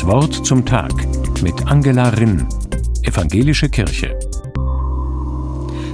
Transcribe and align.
Das 0.00 0.08
Wort 0.08 0.46
zum 0.46 0.64
Tag 0.64 0.94
mit 1.42 1.66
Angela 1.66 2.08
Rinn, 2.08 2.48
Evangelische 3.02 3.68
Kirche. 3.68 4.18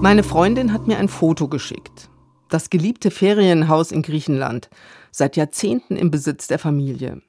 Meine 0.00 0.22
Freundin 0.22 0.72
hat 0.72 0.86
mir 0.86 0.96
ein 0.96 1.08
Foto 1.08 1.48
geschickt. 1.48 2.08
Das 2.48 2.70
geliebte 2.70 3.10
Ferienhaus 3.10 3.92
in 3.92 4.00
Griechenland, 4.00 4.70
seit 5.10 5.36
Jahrzehnten 5.36 5.96
im 5.96 6.10
Besitz 6.10 6.46
der 6.46 6.58
Familie. 6.58 7.20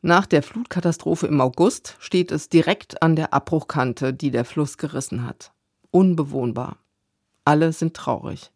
Nach 0.00 0.24
der 0.24 0.42
Flutkatastrophe 0.42 1.26
im 1.26 1.42
August 1.42 1.96
steht 1.98 2.32
es 2.32 2.48
direkt 2.48 3.02
an 3.02 3.14
der 3.14 3.34
Abbruchkante, 3.34 4.14
die 4.14 4.30
der 4.30 4.46
Fluss 4.46 4.78
gerissen 4.78 5.26
hat. 5.26 5.52
Unbewohnbar. 5.90 6.78
Alle 7.44 7.74
sind 7.74 7.92
traurig. 7.92 8.50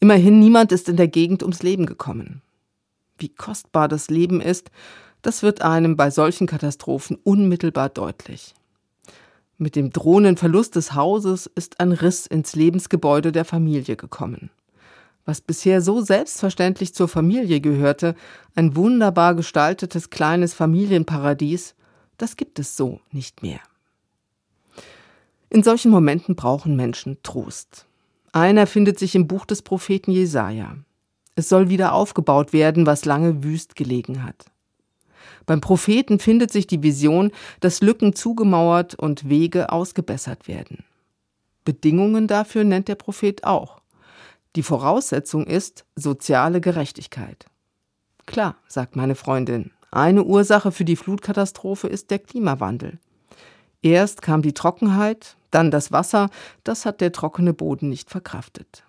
Immerhin 0.00 0.40
niemand 0.40 0.72
ist 0.72 0.88
in 0.88 0.96
der 0.96 1.06
Gegend 1.06 1.44
ums 1.44 1.62
Leben 1.62 1.86
gekommen. 1.86 2.42
Wie 3.16 3.28
kostbar 3.28 3.86
das 3.86 4.10
Leben 4.10 4.40
ist, 4.40 4.72
das 5.28 5.42
wird 5.42 5.60
einem 5.60 5.94
bei 5.94 6.10
solchen 6.10 6.46
Katastrophen 6.46 7.18
unmittelbar 7.22 7.90
deutlich. 7.90 8.54
Mit 9.58 9.76
dem 9.76 9.90
drohenden 9.90 10.38
Verlust 10.38 10.74
des 10.74 10.94
Hauses 10.94 11.44
ist 11.54 11.80
ein 11.80 11.92
Riss 11.92 12.26
ins 12.26 12.56
Lebensgebäude 12.56 13.30
der 13.30 13.44
Familie 13.44 13.96
gekommen. 13.96 14.48
Was 15.26 15.42
bisher 15.42 15.82
so 15.82 16.00
selbstverständlich 16.00 16.94
zur 16.94 17.08
Familie 17.08 17.60
gehörte, 17.60 18.14
ein 18.54 18.74
wunderbar 18.74 19.34
gestaltetes 19.34 20.08
kleines 20.08 20.54
Familienparadies, 20.54 21.74
das 22.16 22.36
gibt 22.36 22.58
es 22.58 22.78
so 22.78 23.02
nicht 23.12 23.42
mehr. 23.42 23.60
In 25.50 25.62
solchen 25.62 25.90
Momenten 25.90 26.36
brauchen 26.36 26.74
Menschen 26.74 27.18
Trost. 27.22 27.84
Einer 28.32 28.66
findet 28.66 28.98
sich 28.98 29.14
im 29.14 29.28
Buch 29.28 29.44
des 29.44 29.60
Propheten 29.60 30.10
Jesaja. 30.10 30.78
Es 31.34 31.50
soll 31.50 31.68
wieder 31.68 31.92
aufgebaut 31.92 32.54
werden, 32.54 32.86
was 32.86 33.04
lange 33.04 33.44
wüst 33.44 33.76
gelegen 33.76 34.24
hat. 34.24 34.46
Beim 35.46 35.60
Propheten 35.60 36.18
findet 36.18 36.52
sich 36.52 36.66
die 36.66 36.82
Vision, 36.82 37.32
dass 37.60 37.80
Lücken 37.80 38.14
zugemauert 38.14 38.94
und 38.94 39.28
Wege 39.28 39.72
ausgebessert 39.72 40.48
werden. 40.48 40.84
Bedingungen 41.64 42.26
dafür 42.26 42.64
nennt 42.64 42.88
der 42.88 42.94
Prophet 42.94 43.44
auch. 43.44 43.80
Die 44.56 44.62
Voraussetzung 44.62 45.46
ist 45.46 45.84
soziale 45.96 46.60
Gerechtigkeit. 46.60 47.46
Klar, 48.26 48.56
sagt 48.66 48.96
meine 48.96 49.14
Freundin, 49.14 49.70
eine 49.90 50.24
Ursache 50.24 50.72
für 50.72 50.84
die 50.84 50.96
Flutkatastrophe 50.96 51.88
ist 51.88 52.10
der 52.10 52.18
Klimawandel. 52.18 52.98
Erst 53.82 54.22
kam 54.22 54.42
die 54.42 54.54
Trockenheit, 54.54 55.36
dann 55.50 55.70
das 55.70 55.92
Wasser, 55.92 56.28
das 56.64 56.84
hat 56.84 57.00
der 57.00 57.12
trockene 57.12 57.54
Boden 57.54 57.88
nicht 57.88 58.10
verkraftet. 58.10 58.84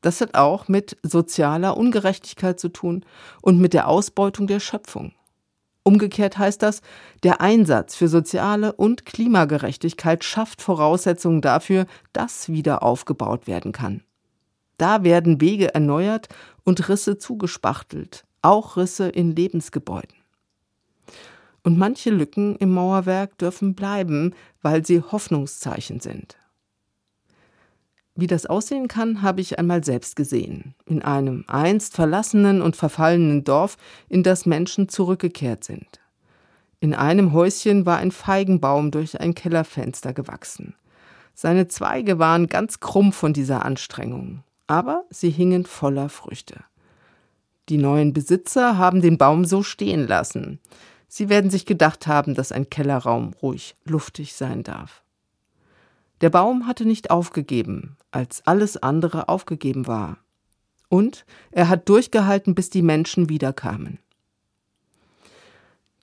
Das 0.00 0.20
hat 0.20 0.34
auch 0.34 0.68
mit 0.68 0.96
sozialer 1.02 1.76
Ungerechtigkeit 1.76 2.58
zu 2.58 2.68
tun 2.68 3.04
und 3.42 3.58
mit 3.58 3.72
der 3.72 3.88
Ausbeutung 3.88 4.46
der 4.46 4.60
Schöpfung. 4.60 5.12
Umgekehrt 5.86 6.36
heißt 6.36 6.62
das, 6.62 6.80
der 7.22 7.40
Einsatz 7.40 7.94
für 7.94 8.08
soziale 8.08 8.72
und 8.72 9.06
Klimagerechtigkeit 9.06 10.24
schafft 10.24 10.60
Voraussetzungen 10.60 11.42
dafür, 11.42 11.86
dass 12.12 12.48
wieder 12.48 12.82
aufgebaut 12.82 13.46
werden 13.46 13.70
kann. 13.70 14.02
Da 14.78 15.04
werden 15.04 15.40
Wege 15.40 15.74
erneuert 15.74 16.28
und 16.64 16.88
Risse 16.88 17.18
zugespachtelt, 17.18 18.26
auch 18.42 18.76
Risse 18.76 19.08
in 19.08 19.36
Lebensgebäuden. 19.36 20.16
Und 21.62 21.78
manche 21.78 22.10
Lücken 22.10 22.56
im 22.56 22.74
Mauerwerk 22.74 23.38
dürfen 23.38 23.76
bleiben, 23.76 24.34
weil 24.62 24.84
sie 24.84 25.00
Hoffnungszeichen 25.00 26.00
sind. 26.00 26.36
Wie 28.18 28.26
das 28.26 28.46
aussehen 28.46 28.88
kann, 28.88 29.20
habe 29.20 29.42
ich 29.42 29.58
einmal 29.58 29.84
selbst 29.84 30.16
gesehen. 30.16 30.74
In 30.86 31.02
einem 31.02 31.44
einst 31.48 31.94
verlassenen 31.94 32.62
und 32.62 32.74
verfallenen 32.74 33.44
Dorf, 33.44 33.76
in 34.08 34.22
das 34.22 34.46
Menschen 34.46 34.88
zurückgekehrt 34.88 35.64
sind. 35.64 36.00
In 36.80 36.94
einem 36.94 37.34
Häuschen 37.34 37.84
war 37.84 37.98
ein 37.98 38.10
Feigenbaum 38.10 38.90
durch 38.90 39.20
ein 39.20 39.34
Kellerfenster 39.34 40.14
gewachsen. 40.14 40.74
Seine 41.34 41.68
Zweige 41.68 42.18
waren 42.18 42.46
ganz 42.46 42.80
krumm 42.80 43.12
von 43.12 43.34
dieser 43.34 43.66
Anstrengung, 43.66 44.42
aber 44.66 45.04
sie 45.10 45.30
hingen 45.30 45.66
voller 45.66 46.08
Früchte. 46.08 46.64
Die 47.68 47.76
neuen 47.76 48.14
Besitzer 48.14 48.78
haben 48.78 49.02
den 49.02 49.18
Baum 49.18 49.44
so 49.44 49.62
stehen 49.62 50.06
lassen. 50.06 50.58
Sie 51.08 51.28
werden 51.28 51.50
sich 51.50 51.66
gedacht 51.66 52.06
haben, 52.06 52.34
dass 52.34 52.52
ein 52.52 52.70
Kellerraum 52.70 53.34
ruhig 53.42 53.76
luftig 53.84 54.34
sein 54.34 54.62
darf. 54.62 55.02
Der 56.20 56.30
Baum 56.30 56.66
hatte 56.66 56.86
nicht 56.86 57.10
aufgegeben, 57.10 57.96
als 58.10 58.46
alles 58.46 58.76
andere 58.76 59.28
aufgegeben 59.28 59.86
war. 59.86 60.18
Und 60.88 61.26
er 61.50 61.68
hat 61.68 61.88
durchgehalten, 61.88 62.54
bis 62.54 62.70
die 62.70 62.82
Menschen 62.82 63.28
wiederkamen. 63.28 63.98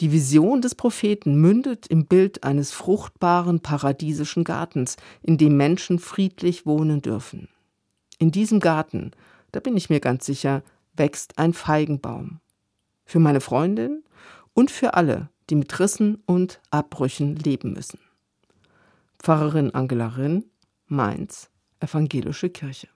Die 0.00 0.10
Vision 0.10 0.60
des 0.60 0.74
Propheten 0.74 1.36
mündet 1.36 1.86
im 1.86 2.06
Bild 2.06 2.42
eines 2.42 2.72
fruchtbaren 2.72 3.60
paradiesischen 3.60 4.42
Gartens, 4.42 4.96
in 5.22 5.38
dem 5.38 5.56
Menschen 5.56 5.98
friedlich 5.98 6.66
wohnen 6.66 7.02
dürfen. 7.02 7.48
In 8.18 8.32
diesem 8.32 8.58
Garten, 8.58 9.12
da 9.52 9.60
bin 9.60 9.76
ich 9.76 9.90
mir 9.90 10.00
ganz 10.00 10.26
sicher, 10.26 10.62
wächst 10.94 11.38
ein 11.38 11.52
Feigenbaum. 11.52 12.40
Für 13.04 13.20
meine 13.20 13.40
Freundin 13.40 14.02
und 14.54 14.70
für 14.70 14.94
alle, 14.94 15.28
die 15.50 15.54
mit 15.54 15.78
Rissen 15.78 16.22
und 16.26 16.60
Abbrüchen 16.70 17.36
leben 17.36 17.72
müssen. 17.72 17.98
Pfarrerin 19.22 19.70
Angela 19.72 20.08
Rinn, 20.08 20.50
Mainz, 20.86 21.48
Evangelische 21.78 22.50
Kirche. 22.50 22.88